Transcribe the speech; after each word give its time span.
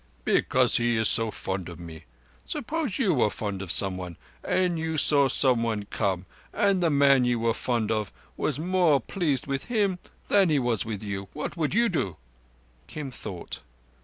"Because 0.25 0.77
he 0.77 0.97
is 0.97 1.07
so 1.07 1.29
fond 1.29 1.69
of 1.69 1.77
me. 1.79 2.05
Suppose 2.43 2.97
you 2.97 3.13
were 3.13 3.29
fond 3.29 3.61
of 3.61 3.69
someone, 3.71 4.17
and 4.43 4.79
you 4.79 4.97
saw 4.97 5.27
someone 5.27 5.83
come, 5.91 6.25
and 6.51 6.81
the 6.81 6.89
man 6.89 7.23
you 7.23 7.37
were 7.37 7.53
fond 7.53 7.91
of 7.91 8.11
was 8.35 8.57
more 8.57 8.99
pleased 8.99 9.45
with 9.45 9.65
him 9.65 9.99
than 10.27 10.49
he 10.49 10.57
was 10.57 10.83
with 10.83 11.03
you, 11.03 11.27
what 11.33 11.55
would 11.55 11.75
you 11.75 11.87
do?" 11.87 12.17
Kim 12.87 13.11
thought. 13.11 13.59